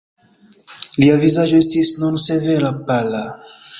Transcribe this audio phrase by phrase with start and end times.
[1.03, 3.21] Lia vizaĝo estis nun severa, pala.